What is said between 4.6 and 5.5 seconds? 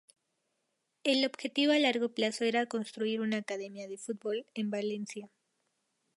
Valencia.